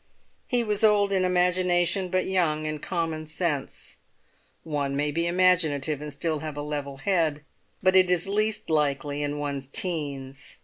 [0.47, 3.97] He was old in imagination, but young in common sense.
[4.63, 7.43] One may be imaginative and still have a level head,
[7.83, 10.57] but it is least likely in one's teens.